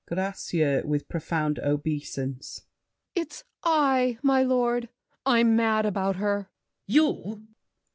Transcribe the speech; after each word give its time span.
GRACIEUX 0.07 0.83
(with 0.83 1.07
profound 1.07 1.59
obeisance). 1.59 2.63
It's 3.13 3.43
I, 3.63 4.17
my 4.23 4.41
lord. 4.41 4.89
I'm 5.27 5.55
mad 5.55 5.85
about 5.85 6.15
her! 6.15 6.49
LAFFEMAS. 6.89 6.95
You! 6.95 7.47